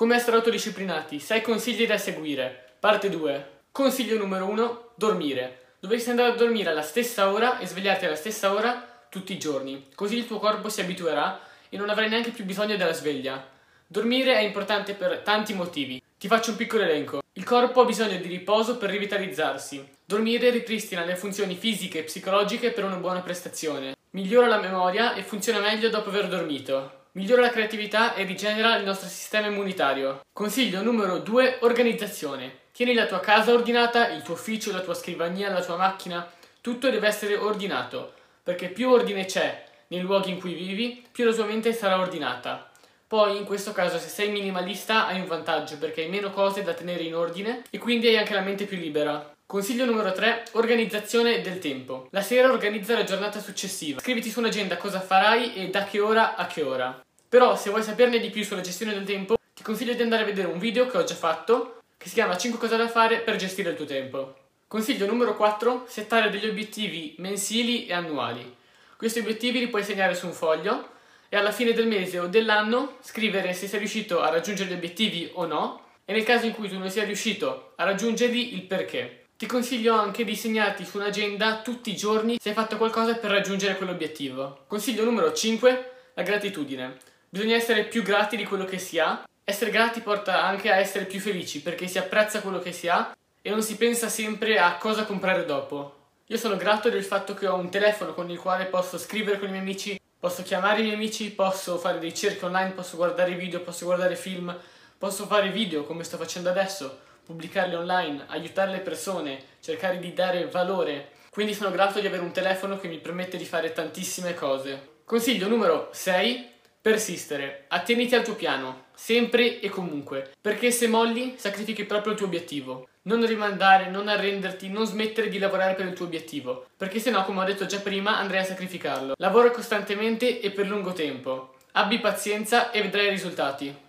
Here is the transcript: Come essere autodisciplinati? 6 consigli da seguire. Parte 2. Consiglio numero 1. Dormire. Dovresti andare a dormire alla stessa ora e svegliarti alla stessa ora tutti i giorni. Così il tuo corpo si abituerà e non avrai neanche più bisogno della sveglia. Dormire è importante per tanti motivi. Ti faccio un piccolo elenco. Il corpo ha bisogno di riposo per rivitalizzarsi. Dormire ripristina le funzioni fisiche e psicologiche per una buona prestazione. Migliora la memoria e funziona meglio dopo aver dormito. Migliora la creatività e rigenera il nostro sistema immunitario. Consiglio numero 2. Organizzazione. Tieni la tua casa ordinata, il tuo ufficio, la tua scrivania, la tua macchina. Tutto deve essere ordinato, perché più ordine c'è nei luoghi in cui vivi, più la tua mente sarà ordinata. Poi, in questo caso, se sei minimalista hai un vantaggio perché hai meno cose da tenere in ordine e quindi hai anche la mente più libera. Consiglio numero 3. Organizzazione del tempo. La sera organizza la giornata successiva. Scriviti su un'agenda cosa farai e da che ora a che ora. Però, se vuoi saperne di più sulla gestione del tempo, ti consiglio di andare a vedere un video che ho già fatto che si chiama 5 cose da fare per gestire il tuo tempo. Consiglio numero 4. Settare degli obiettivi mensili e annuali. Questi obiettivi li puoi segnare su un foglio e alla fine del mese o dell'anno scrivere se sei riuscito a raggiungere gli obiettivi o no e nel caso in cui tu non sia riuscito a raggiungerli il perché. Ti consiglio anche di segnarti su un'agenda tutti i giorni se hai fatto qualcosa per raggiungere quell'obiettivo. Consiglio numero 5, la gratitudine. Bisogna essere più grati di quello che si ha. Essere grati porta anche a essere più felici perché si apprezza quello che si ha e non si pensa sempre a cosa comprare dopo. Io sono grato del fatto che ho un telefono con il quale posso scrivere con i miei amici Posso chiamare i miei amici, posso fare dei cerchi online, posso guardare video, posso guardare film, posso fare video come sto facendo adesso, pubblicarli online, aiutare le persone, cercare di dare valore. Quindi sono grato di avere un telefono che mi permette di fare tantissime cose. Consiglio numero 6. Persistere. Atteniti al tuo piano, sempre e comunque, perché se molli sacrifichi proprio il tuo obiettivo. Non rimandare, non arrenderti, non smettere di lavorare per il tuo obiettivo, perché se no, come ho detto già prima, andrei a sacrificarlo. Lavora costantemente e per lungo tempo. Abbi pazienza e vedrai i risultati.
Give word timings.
Come 0.00 0.14
essere 0.14 0.36
autodisciplinati? 0.36 1.20
6 1.20 1.42
consigli 1.42 1.86
da 1.86 1.98
seguire. 1.98 2.72
Parte 2.80 3.10
2. 3.10 3.64
Consiglio 3.70 4.16
numero 4.16 4.46
1. 4.46 4.92
Dormire. 4.94 5.74
Dovresti 5.78 6.08
andare 6.08 6.32
a 6.32 6.36
dormire 6.36 6.70
alla 6.70 6.80
stessa 6.80 7.30
ora 7.30 7.58
e 7.58 7.66
svegliarti 7.66 8.06
alla 8.06 8.14
stessa 8.14 8.54
ora 8.54 9.04
tutti 9.10 9.34
i 9.34 9.38
giorni. 9.38 9.88
Così 9.94 10.16
il 10.16 10.26
tuo 10.26 10.38
corpo 10.38 10.70
si 10.70 10.80
abituerà 10.80 11.38
e 11.68 11.76
non 11.76 11.90
avrai 11.90 12.08
neanche 12.08 12.30
più 12.30 12.46
bisogno 12.46 12.76
della 12.76 12.94
sveglia. 12.94 13.46
Dormire 13.86 14.36
è 14.36 14.40
importante 14.40 14.94
per 14.94 15.18
tanti 15.18 15.52
motivi. 15.52 16.02
Ti 16.16 16.28
faccio 16.28 16.52
un 16.52 16.56
piccolo 16.56 16.84
elenco. 16.84 17.20
Il 17.34 17.44
corpo 17.44 17.82
ha 17.82 17.84
bisogno 17.84 18.16
di 18.16 18.26
riposo 18.26 18.78
per 18.78 18.88
rivitalizzarsi. 18.88 19.86
Dormire 20.06 20.48
ripristina 20.48 21.04
le 21.04 21.16
funzioni 21.16 21.56
fisiche 21.56 21.98
e 21.98 22.04
psicologiche 22.04 22.70
per 22.70 22.84
una 22.84 22.96
buona 22.96 23.20
prestazione. 23.20 23.96
Migliora 24.12 24.46
la 24.46 24.60
memoria 24.60 25.12
e 25.12 25.22
funziona 25.22 25.58
meglio 25.58 25.90
dopo 25.90 26.08
aver 26.08 26.26
dormito. 26.28 26.99
Migliora 27.12 27.42
la 27.42 27.50
creatività 27.50 28.14
e 28.14 28.22
rigenera 28.22 28.76
il 28.76 28.84
nostro 28.84 29.08
sistema 29.08 29.48
immunitario. 29.48 30.20
Consiglio 30.32 30.80
numero 30.80 31.18
2. 31.18 31.58
Organizzazione. 31.62 32.58
Tieni 32.70 32.94
la 32.94 33.06
tua 33.06 33.18
casa 33.18 33.52
ordinata, 33.52 34.10
il 34.10 34.22
tuo 34.22 34.34
ufficio, 34.34 34.70
la 34.70 34.78
tua 34.78 34.94
scrivania, 34.94 35.50
la 35.50 35.64
tua 35.64 35.76
macchina. 35.76 36.30
Tutto 36.60 36.88
deve 36.88 37.08
essere 37.08 37.34
ordinato, 37.34 38.12
perché 38.44 38.68
più 38.68 38.90
ordine 38.90 39.24
c'è 39.24 39.66
nei 39.88 40.02
luoghi 40.02 40.30
in 40.30 40.38
cui 40.38 40.54
vivi, 40.54 41.04
più 41.10 41.24
la 41.24 41.34
tua 41.34 41.46
mente 41.46 41.72
sarà 41.72 41.98
ordinata. 41.98 42.69
Poi, 43.10 43.38
in 43.38 43.44
questo 43.44 43.72
caso, 43.72 43.98
se 43.98 44.06
sei 44.06 44.30
minimalista 44.30 45.08
hai 45.08 45.18
un 45.18 45.26
vantaggio 45.26 45.78
perché 45.78 46.02
hai 46.02 46.08
meno 46.08 46.30
cose 46.30 46.62
da 46.62 46.74
tenere 46.74 47.02
in 47.02 47.16
ordine 47.16 47.64
e 47.68 47.76
quindi 47.76 48.06
hai 48.06 48.16
anche 48.16 48.34
la 48.34 48.40
mente 48.40 48.66
più 48.66 48.76
libera. 48.76 49.34
Consiglio 49.46 49.84
numero 49.84 50.12
3. 50.12 50.44
Organizzazione 50.52 51.40
del 51.40 51.58
tempo. 51.58 52.06
La 52.12 52.20
sera 52.20 52.52
organizza 52.52 52.94
la 52.94 53.02
giornata 53.02 53.40
successiva. 53.40 53.98
Scriviti 53.98 54.30
su 54.30 54.38
un'agenda 54.38 54.76
cosa 54.76 55.00
farai 55.00 55.56
e 55.56 55.70
da 55.70 55.82
che 55.82 55.98
ora 55.98 56.36
a 56.36 56.46
che 56.46 56.62
ora. 56.62 57.04
Però, 57.28 57.56
se 57.56 57.70
vuoi 57.70 57.82
saperne 57.82 58.20
di 58.20 58.30
più 58.30 58.44
sulla 58.44 58.60
gestione 58.60 58.92
del 58.92 59.02
tempo, 59.02 59.34
ti 59.54 59.64
consiglio 59.64 59.94
di 59.94 60.02
andare 60.02 60.22
a 60.22 60.26
vedere 60.26 60.46
un 60.46 60.60
video 60.60 60.86
che 60.86 60.96
ho 60.96 61.02
già 61.02 61.16
fatto 61.16 61.80
che 61.96 62.06
si 62.06 62.14
chiama 62.14 62.36
5 62.36 62.60
cose 62.60 62.76
da 62.76 62.86
fare 62.86 63.22
per 63.22 63.34
gestire 63.34 63.70
il 63.70 63.76
tuo 63.76 63.86
tempo. 63.86 64.36
Consiglio 64.68 65.06
numero 65.06 65.34
4. 65.34 65.86
Settare 65.88 66.30
degli 66.30 66.46
obiettivi 66.46 67.16
mensili 67.18 67.88
e 67.88 67.92
annuali. 67.92 68.54
Questi 68.96 69.18
obiettivi 69.18 69.58
li 69.58 69.66
puoi 69.66 69.82
segnare 69.82 70.14
su 70.14 70.26
un 70.26 70.32
foglio 70.32 70.98
e 71.32 71.36
alla 71.36 71.52
fine 71.52 71.72
del 71.72 71.86
mese 71.86 72.18
o 72.18 72.26
dell'anno 72.26 72.96
scrivere 73.00 73.54
se 73.54 73.68
sei 73.68 73.78
riuscito 73.78 74.20
a 74.20 74.30
raggiungere 74.30 74.68
gli 74.68 74.74
obiettivi 74.74 75.30
o 75.34 75.46
no 75.46 75.84
e 76.04 76.12
nel 76.12 76.24
caso 76.24 76.44
in 76.44 76.52
cui 76.52 76.68
tu 76.68 76.76
non 76.76 76.90
sia 76.90 77.04
riuscito 77.04 77.72
a 77.76 77.84
raggiungerli 77.84 78.54
il 78.54 78.62
perché. 78.62 79.26
Ti 79.36 79.46
consiglio 79.46 79.94
anche 79.94 80.24
di 80.24 80.34
segnarti 80.34 80.84
su 80.84 80.98
un'agenda 80.98 81.60
tutti 81.62 81.90
i 81.90 81.96
giorni 81.96 82.36
se 82.40 82.48
hai 82.48 82.54
fatto 82.54 82.76
qualcosa 82.76 83.14
per 83.14 83.30
raggiungere 83.30 83.76
quell'obiettivo. 83.76 84.64
Consiglio 84.66 85.04
numero 85.04 85.32
5, 85.32 85.92
la 86.14 86.22
gratitudine. 86.22 86.96
Bisogna 87.28 87.54
essere 87.54 87.84
più 87.84 88.02
grati 88.02 88.36
di 88.36 88.44
quello 88.44 88.64
che 88.64 88.78
si 88.78 88.98
ha. 88.98 89.22
Essere 89.44 89.70
grati 89.70 90.00
porta 90.00 90.42
anche 90.42 90.70
a 90.70 90.76
essere 90.76 91.04
più 91.04 91.20
felici 91.20 91.62
perché 91.62 91.86
si 91.86 91.98
apprezza 91.98 92.40
quello 92.40 92.58
che 92.58 92.72
si 92.72 92.88
ha 92.88 93.16
e 93.40 93.50
non 93.50 93.62
si 93.62 93.76
pensa 93.76 94.08
sempre 94.08 94.58
a 94.58 94.76
cosa 94.78 95.04
comprare 95.04 95.44
dopo. 95.44 95.94
Io 96.26 96.36
sono 96.36 96.56
grato 96.56 96.90
del 96.90 97.04
fatto 97.04 97.34
che 97.34 97.46
ho 97.46 97.54
un 97.54 97.70
telefono 97.70 98.14
con 98.14 98.28
il 98.30 98.38
quale 98.38 98.66
posso 98.66 98.98
scrivere 98.98 99.38
con 99.38 99.48
i 99.48 99.52
miei 99.52 99.62
amici 99.62 99.99
Posso 100.20 100.42
chiamare 100.42 100.80
i 100.80 100.82
miei 100.82 100.96
amici, 100.96 101.30
posso 101.30 101.78
fare 101.78 101.98
dei 101.98 102.14
cerchi 102.14 102.44
online, 102.44 102.72
posso 102.72 102.98
guardare 102.98 103.34
video, 103.36 103.62
posso 103.62 103.86
guardare 103.86 104.16
film, 104.16 104.54
posso 104.98 105.24
fare 105.24 105.48
video 105.48 105.84
come 105.84 106.04
sto 106.04 106.18
facendo 106.18 106.50
adesso, 106.50 106.98
pubblicarli 107.24 107.74
online, 107.74 108.26
aiutare 108.26 108.70
le 108.70 108.80
persone, 108.80 109.42
cercare 109.60 109.98
di 109.98 110.12
dare 110.12 110.46
valore. 110.46 111.12
Quindi 111.30 111.54
sono 111.54 111.70
grato 111.70 112.00
di 112.00 112.06
avere 112.06 112.22
un 112.22 112.32
telefono 112.32 112.78
che 112.78 112.86
mi 112.86 112.98
permette 112.98 113.38
di 113.38 113.46
fare 113.46 113.72
tantissime 113.72 114.34
cose. 114.34 114.98
Consiglio 115.06 115.48
numero 115.48 115.88
6. 115.90 116.50
Persistere. 116.82 117.66
Atteniti 117.68 118.14
al 118.14 118.24
tuo 118.24 118.34
piano, 118.34 118.86
sempre 118.94 119.60
e 119.60 119.68
comunque, 119.68 120.32
perché 120.40 120.70
se 120.70 120.88
molli 120.88 121.34
sacrifichi 121.36 121.84
proprio 121.84 122.12
il 122.12 122.18
tuo 122.18 122.26
obiettivo. 122.26 122.88
Non 123.02 123.26
rimandare, 123.26 123.90
non 123.90 124.08
arrenderti, 124.08 124.70
non 124.70 124.86
smettere 124.86 125.28
di 125.28 125.38
lavorare 125.38 125.74
per 125.74 125.84
il 125.84 125.92
tuo 125.92 126.06
obiettivo, 126.06 126.68
perché 126.78 126.98
se 126.98 127.10
no, 127.10 127.22
come 127.24 127.42
ho 127.42 127.44
detto 127.44 127.66
già 127.66 127.80
prima, 127.80 128.16
andrei 128.16 128.40
a 128.40 128.44
sacrificarlo. 128.44 129.12
Lavora 129.18 129.50
costantemente 129.50 130.40
e 130.40 130.50
per 130.52 130.68
lungo 130.68 130.94
tempo. 130.94 131.54
Abbi 131.72 131.98
pazienza 131.98 132.70
e 132.70 132.80
vedrai 132.80 133.08
i 133.08 133.10
risultati. 133.10 133.88